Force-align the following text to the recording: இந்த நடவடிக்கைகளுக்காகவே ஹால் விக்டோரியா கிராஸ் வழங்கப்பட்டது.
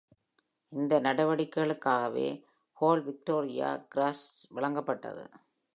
இந்த 0.71 0.99
நடவடிக்கைகளுக்காகவே 0.99 2.27
ஹால் 2.77 3.03
விக்டோரியா 3.03 3.69
கிராஸ் 3.89 4.25
வழங்கப்பட்டது. 4.55 5.25